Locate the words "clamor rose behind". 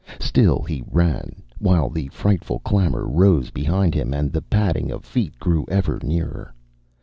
2.61-3.93